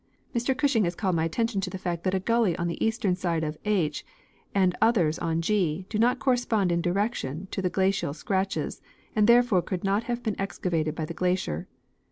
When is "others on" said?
4.81-5.43